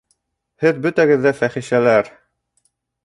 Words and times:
Һеҙ 0.63 0.79
бөтәгеҙ 0.85 1.21
ҙә 1.27 1.35
фәхишәләр! 1.43 2.11